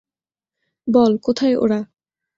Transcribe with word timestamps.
বল 0.87 1.11
কোথায় 1.17 1.55
ওরা? 1.55 1.79